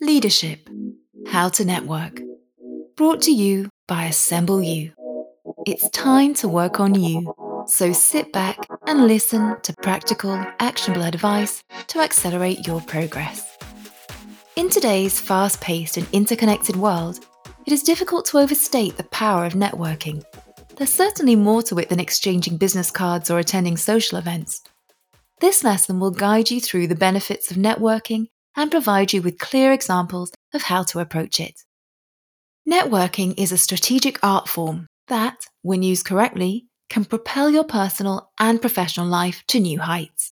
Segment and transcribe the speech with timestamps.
[0.00, 0.68] Leadership
[1.28, 2.20] How to Network.
[2.96, 4.92] Brought to you by Assemble You.
[5.66, 7.34] It's time to work on you.
[7.66, 13.56] So sit back and listen to practical, actionable advice to accelerate your progress.
[14.56, 17.24] In today's fast paced and interconnected world,
[17.64, 20.24] it is difficult to overstate the power of networking.
[20.76, 24.62] There's certainly more to it than exchanging business cards or attending social events.
[25.42, 29.72] This lesson will guide you through the benefits of networking and provide you with clear
[29.72, 31.64] examples of how to approach it.
[32.66, 38.60] Networking is a strategic art form that, when used correctly, can propel your personal and
[38.60, 40.30] professional life to new heights.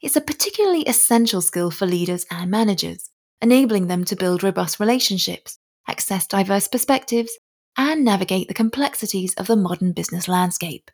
[0.00, 3.10] It's a particularly essential skill for leaders and managers,
[3.42, 7.36] enabling them to build robust relationships, access diverse perspectives,
[7.76, 10.92] and navigate the complexities of the modern business landscape.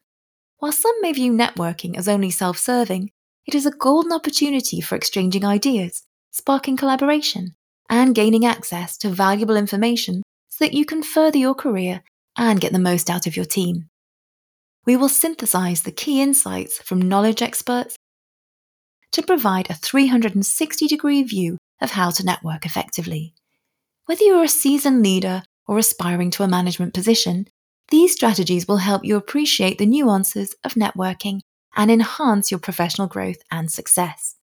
[0.61, 3.11] While some may view networking as only self serving,
[3.47, 7.55] it is a golden opportunity for exchanging ideas, sparking collaboration,
[7.89, 12.03] and gaining access to valuable information so that you can further your career
[12.37, 13.89] and get the most out of your team.
[14.87, 17.97] We will synthesize the key insights from knowledge experts
[19.13, 23.35] to provide a 360 degree view of how to network effectively.
[24.07, 27.47] Whether you're a seasoned leader or aspiring to a management position,
[27.91, 31.41] these strategies will help you appreciate the nuances of networking
[31.77, 34.37] and enhance your professional growth and success.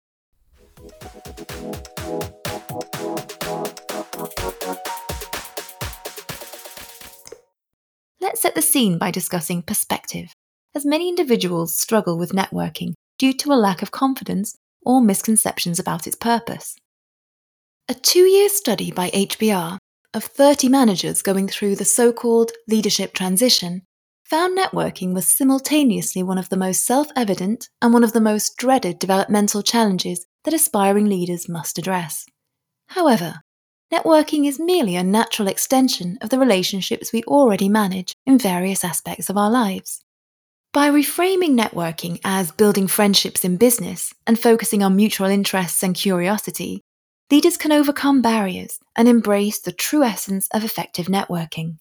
[8.20, 10.32] Let's set the scene by discussing perspective,
[10.74, 16.06] as many individuals struggle with networking due to a lack of confidence or misconceptions about
[16.06, 16.76] its purpose.
[17.88, 19.78] A two year study by HBR
[20.14, 23.82] of 30 managers going through the so called leadership transition
[24.28, 28.58] found networking was simultaneously one of the most self evident and one of the most
[28.58, 32.26] dreaded developmental challenges that aspiring leaders must address.
[32.88, 33.40] However,
[33.92, 39.30] networking is merely a natural extension of the relationships we already manage in various aspects
[39.30, 40.04] of our lives.
[40.74, 46.82] By reframing networking as building friendships in business and focusing on mutual interests and curiosity,
[47.30, 51.78] leaders can overcome barriers and embrace the true essence of effective networking.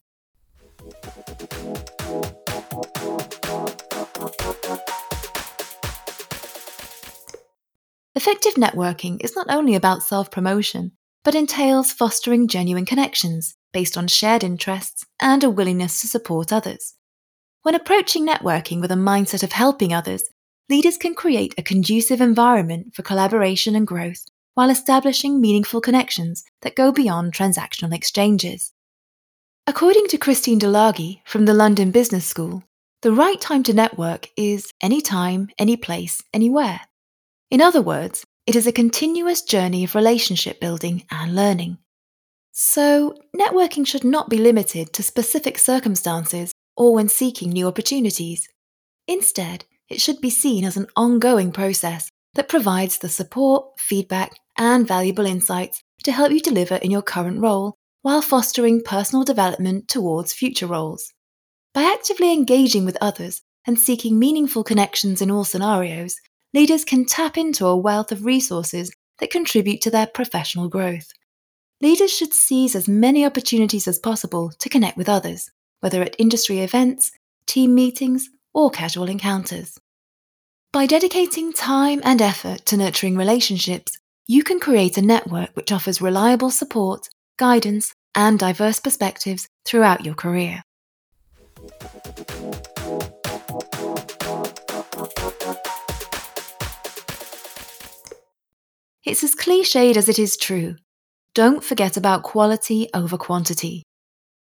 [8.27, 10.91] Effective networking is not only about self promotion,
[11.23, 16.95] but entails fostering genuine connections based on shared interests and a willingness to support others.
[17.61, 20.25] When approaching networking with a mindset of helping others,
[20.69, 26.75] leaders can create a conducive environment for collaboration and growth while establishing meaningful connections that
[26.75, 28.73] go beyond transactional exchanges.
[29.65, 32.65] According to Christine Delaghi from the London Business School,
[33.03, 36.81] the right time to network is any time, any place, anywhere.
[37.49, 41.77] In other words, it is a continuous journey of relationship building and learning.
[42.51, 48.49] So, networking should not be limited to specific circumstances or when seeking new opportunities.
[49.07, 54.87] Instead, it should be seen as an ongoing process that provides the support, feedback, and
[54.87, 60.33] valuable insights to help you deliver in your current role while fostering personal development towards
[60.33, 61.13] future roles.
[61.73, 66.15] By actively engaging with others and seeking meaningful connections in all scenarios,
[66.53, 71.11] leaders can tap into a wealth of resources that contribute to their professional growth.
[71.81, 76.59] Leaders should seize as many opportunities as possible to connect with others, whether at industry
[76.59, 77.11] events,
[77.45, 79.77] team meetings, or casual encounters.
[80.73, 83.97] By dedicating time and effort to nurturing relationships,
[84.27, 90.15] you can create a network which offers reliable support, guidance, and diverse perspectives throughout your
[90.15, 90.63] career.
[99.07, 100.75] It's as cliched as it is true.
[101.33, 103.83] Don't forget about quality over quantity.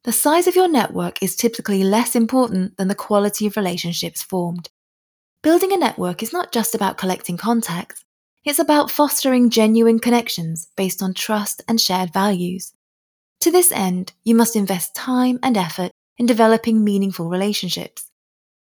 [0.06, 4.70] The size of your network is typically less important than the quality of relationships formed.
[5.42, 8.06] Building a network is not just about collecting contacts,
[8.46, 12.72] it's about fostering genuine connections based on trust and shared values.
[13.42, 18.10] To this end, you must invest time and effort in developing meaningful relationships.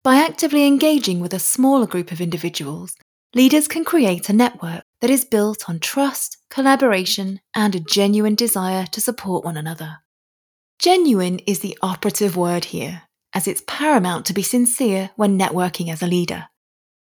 [0.02, 2.96] By actively engaging with a smaller group of individuals,
[3.36, 8.86] leaders can create a network that is built on trust, collaboration, and a genuine desire
[8.86, 9.98] to support one another.
[10.78, 13.02] Genuine is the operative word here,
[13.34, 16.46] as it's paramount to be sincere when networking as a leader.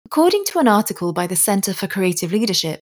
[0.06, 2.81] According to an article by the Center for Creative Leadership,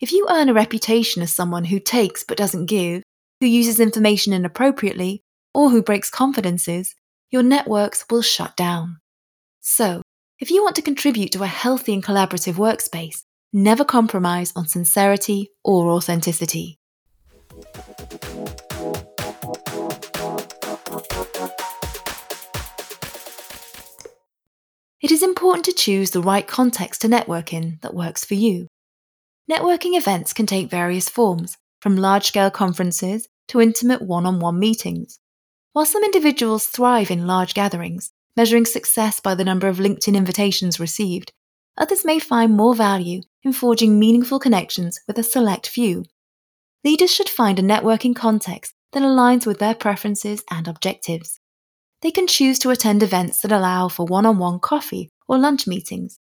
[0.00, 3.04] if you earn a reputation as someone who takes but doesn't give,
[3.40, 5.20] who uses information inappropriately,
[5.54, 6.96] or who breaks confidences,
[7.30, 8.98] your networks will shut down.
[9.60, 10.02] So,
[10.40, 15.50] if you want to contribute to a healthy and collaborative workspace, never compromise on sincerity
[15.64, 16.78] or authenticity.
[25.00, 28.68] It is important to choose the right context to network in that works for you.
[29.50, 34.60] Networking events can take various forms, from large scale conferences to intimate one on one
[34.60, 35.18] meetings.
[35.72, 40.78] While some individuals thrive in large gatherings, measuring success by the number of LinkedIn invitations
[40.78, 41.32] received,
[41.76, 46.04] others may find more value in forging meaningful connections with a select few.
[46.84, 51.40] Leaders should find a networking context that aligns with their preferences and objectives.
[52.02, 55.66] They can choose to attend events that allow for one on one coffee or lunch
[55.66, 56.18] meetings,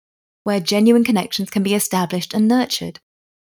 [0.43, 2.99] where genuine connections can be established and nurtured.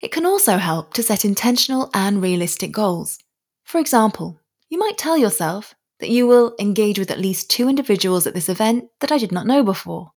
[0.02, 3.20] It can also help to set intentional and realistic goals.
[3.64, 4.40] For example,
[4.70, 8.50] you might tell yourself that you will engage with at least two individuals at this
[8.50, 10.12] event that I did not know before.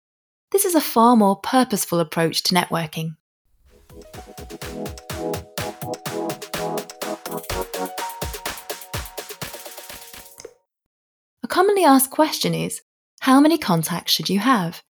[0.50, 3.16] This is a far more purposeful approach to networking.
[11.42, 12.82] A commonly asked question is
[13.20, 14.82] how many contacts should you have?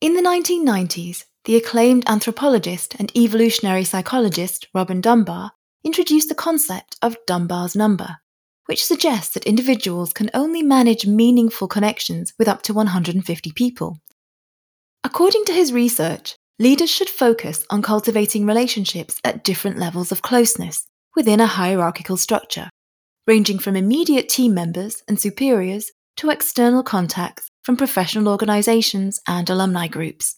[0.00, 5.52] In the 1990s, the acclaimed anthropologist and evolutionary psychologist Robin Dunbar
[5.82, 8.18] introduced the concept of Dunbar's number,
[8.66, 13.98] which suggests that individuals can only manage meaningful connections with up to 150 people.
[15.02, 20.86] According to his research, leaders should focus on cultivating relationships at different levels of closeness
[21.14, 22.68] within a hierarchical structure
[23.28, 29.86] ranging from immediate team members and superiors to external contacts from professional organizations and alumni
[29.86, 30.36] groups.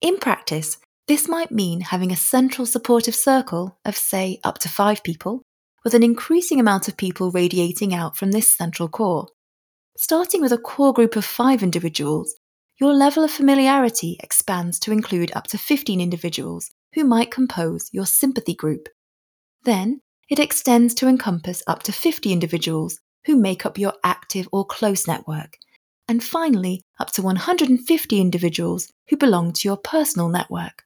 [0.00, 0.78] In practice,
[1.08, 5.42] this might mean having a central supportive circle of, say, up to five people,
[5.82, 9.26] with an increasing amount of people radiating out from this central core.
[9.98, 12.36] Starting with a core group of five individuals,
[12.82, 18.04] your level of familiarity expands to include up to 15 individuals who might compose your
[18.04, 18.88] sympathy group.
[19.62, 24.66] Then, it extends to encompass up to 50 individuals who make up your active or
[24.66, 25.58] close network,
[26.08, 30.82] and finally, up to 150 individuals who belong to your personal network.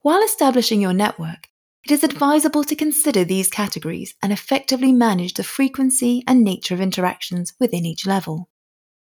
[0.00, 1.50] While establishing your network,
[1.84, 6.80] it is advisable to consider these categories and effectively manage the frequency and nature of
[6.80, 8.48] interactions within each level.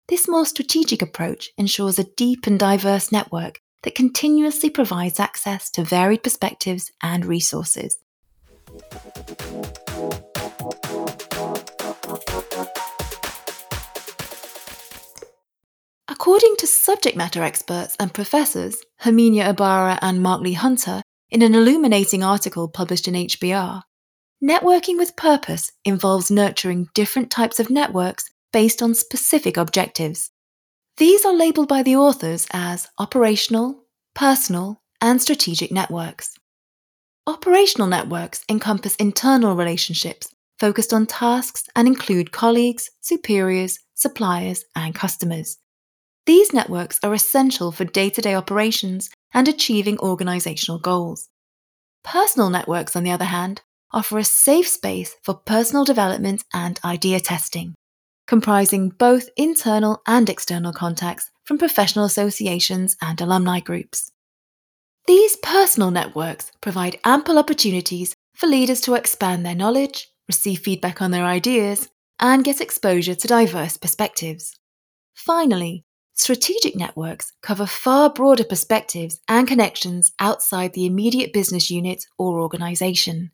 [0.09, 5.83] This more strategic approach ensures a deep and diverse network that continuously provides access to
[5.83, 7.97] varied perspectives and resources.
[16.07, 21.53] According to subject matter experts and professors, Herminia Ibarra and Mark Lee Hunter, in an
[21.53, 23.81] illuminating article published in HBR,
[24.41, 30.31] networking with purpose involves nurturing different types of networks based on specific objectives.
[30.97, 33.85] These are labeled by the authors as operational,
[34.15, 36.33] personal, and strategic networks.
[37.27, 40.29] Operational networks encompass internal relationships
[40.59, 45.57] focused on tasks and include colleagues, superiors, suppliers, and customers.
[46.25, 51.29] These networks are essential for day to day operations and achieving organizational goals.
[52.03, 53.61] Personal networks, on the other hand,
[53.91, 57.75] offer a safe space for personal development and idea testing,
[58.27, 64.11] comprising both internal and external contacts from professional associations and alumni groups.
[65.07, 71.11] These personal networks provide ample opportunities for leaders to expand their knowledge, receive feedback on
[71.11, 74.53] their ideas, and get exposure to diverse perspectives.
[75.13, 82.41] Finally, strategic networks cover far broader perspectives and connections outside the immediate business unit or
[82.41, 83.31] organization.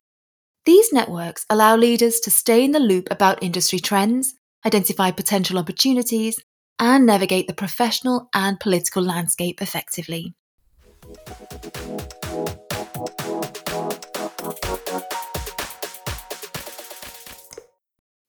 [0.66, 6.40] These networks allow leaders to stay in the loop about industry trends, identify potential opportunities,
[6.80, 10.34] and navigate the professional and political landscape effectively.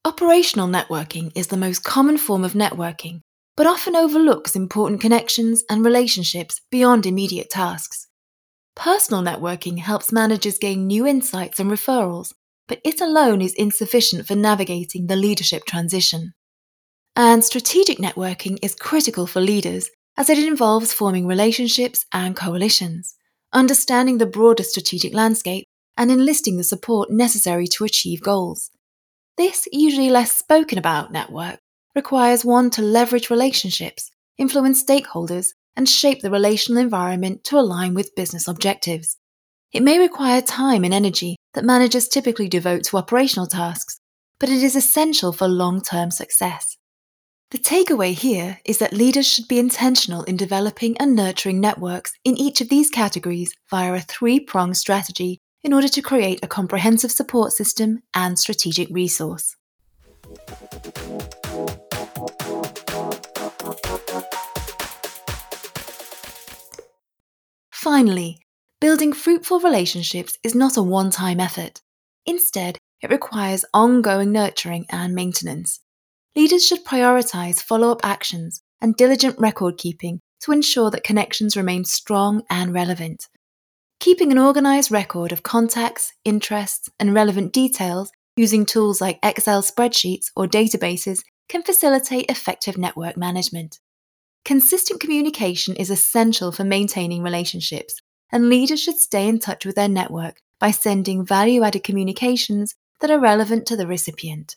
[0.05, 3.21] Operational networking is the most common form of networking,
[3.57, 8.07] but often overlooks important connections and relationships beyond immediate tasks.
[8.77, 12.33] Personal networking helps managers gain new insights and referrals,
[12.67, 16.33] but it alone is insufficient for navigating the leadership transition.
[17.17, 23.15] And strategic networking is critical for leaders as it involves forming relationships and coalitions,
[23.53, 25.67] understanding the broader strategic landscape,
[25.97, 28.71] and enlisting the support necessary to achieve goals.
[29.37, 31.59] This usually less spoken about network
[31.95, 38.15] requires one to leverage relationships, influence stakeholders, and shape the relational environment to align with
[38.15, 39.17] business objectives.
[39.73, 44.01] It may require time and energy that managers typically devote to operational tasks,
[44.39, 46.77] but it is essential for long term success.
[47.51, 52.37] The takeaway here is that leaders should be intentional in developing and nurturing networks in
[52.37, 57.13] each of these categories via a three pronged strategy in order to create a comprehensive
[57.13, 59.57] support system and strategic resource.
[67.71, 68.44] Finally,
[68.85, 71.81] building fruitful relationships is not a one time effort.
[72.27, 75.81] Instead, it requires ongoing nurturing and maintenance.
[76.37, 81.83] Leaders should prioritize follow up actions and diligent record keeping to ensure that connections remain
[81.83, 83.27] strong and relevant.
[84.01, 90.27] Keeping an organized record of contacts, interests, and relevant details using tools like Excel spreadsheets
[90.37, 93.79] or databases can facilitate effective network management.
[94.45, 98.03] Consistent communication is essential for maintaining relationships,
[98.35, 103.11] and leaders should stay in touch with their network by sending value added communications that
[103.11, 104.57] are relevant to the recipient.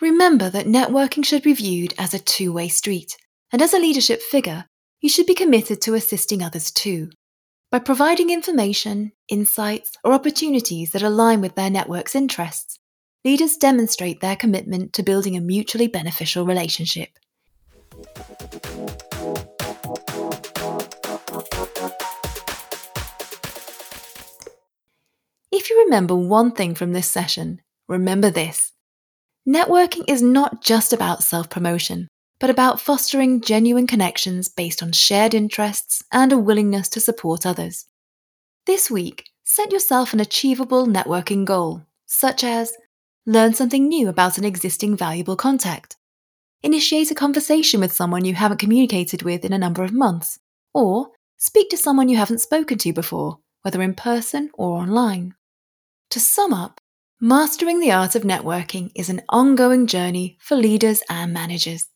[0.00, 3.16] Remember that networking should be viewed as a two way street,
[3.52, 4.64] and as a leadership figure,
[5.00, 7.10] you should be committed to assisting others too.
[7.70, 12.80] By providing information, insights, or opportunities that align with their network's interests,
[13.24, 17.10] leaders demonstrate their commitment to building a mutually beneficial relationship.
[25.86, 28.72] Remember one thing from this session, remember this
[29.48, 32.08] Networking is not just about self promotion,
[32.40, 37.86] but about fostering genuine connections based on shared interests and a willingness to support others.
[38.66, 42.72] This week, set yourself an achievable networking goal, such as
[43.24, 45.96] learn something new about an existing valuable contact,
[46.64, 50.40] initiate a conversation with someone you haven't communicated with in a number of months,
[50.74, 55.35] or speak to someone you haven't spoken to before, whether in person or online.
[56.10, 56.80] To sum up,
[57.20, 61.86] Mastering the art of networking is an ongoing journey for leaders and managers.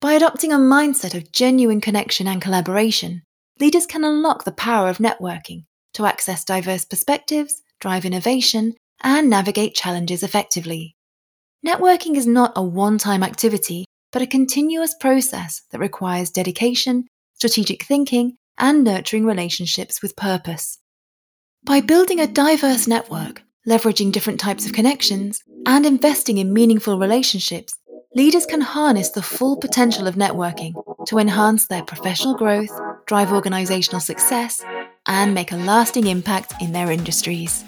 [0.00, 3.24] By adopting a mindset of genuine connection and collaboration,
[3.60, 9.74] leaders can unlock the power of networking to access diverse perspectives, drive innovation, and navigate
[9.74, 10.96] challenges effectively.
[11.64, 17.04] Networking is not a one time activity, but a continuous process that requires dedication,
[17.34, 20.78] strategic thinking, and nurturing relationships with purpose.
[21.64, 27.74] By building a diverse network, leveraging different types of connections, and investing in meaningful relationships,
[28.14, 30.72] leaders can harness the full potential of networking
[31.06, 32.70] to enhance their professional growth,
[33.06, 34.64] drive organizational success,
[35.06, 37.64] and make a lasting impact in their industries.